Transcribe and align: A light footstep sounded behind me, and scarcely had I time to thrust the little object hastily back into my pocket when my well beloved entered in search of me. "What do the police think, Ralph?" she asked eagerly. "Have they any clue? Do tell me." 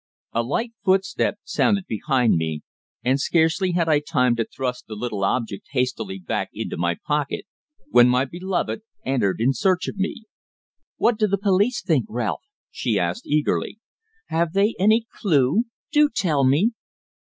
A 0.33 0.41
light 0.41 0.73
footstep 0.83 1.35
sounded 1.43 1.85
behind 1.85 2.33
me, 2.35 2.63
and 3.03 3.19
scarcely 3.19 3.73
had 3.73 3.87
I 3.87 3.99
time 3.99 4.35
to 4.37 4.45
thrust 4.47 4.87
the 4.87 4.95
little 4.95 5.23
object 5.23 5.67
hastily 5.73 6.17
back 6.17 6.49
into 6.53 6.75
my 6.75 6.97
pocket 7.05 7.45
when 7.91 8.09
my 8.09 8.21
well 8.21 8.25
beloved 8.31 8.81
entered 9.05 9.39
in 9.39 9.53
search 9.53 9.87
of 9.87 9.97
me. 9.97 10.23
"What 10.97 11.19
do 11.19 11.27
the 11.27 11.37
police 11.37 11.83
think, 11.83 12.07
Ralph?" 12.09 12.41
she 12.71 12.97
asked 12.97 13.27
eagerly. 13.27 13.77
"Have 14.29 14.53
they 14.53 14.73
any 14.79 15.05
clue? 15.19 15.65
Do 15.91 16.09
tell 16.09 16.43
me." 16.45 16.71